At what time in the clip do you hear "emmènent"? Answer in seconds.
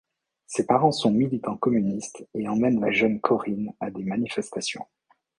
2.49-2.81